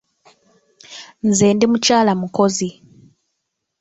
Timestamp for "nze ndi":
1.27-1.65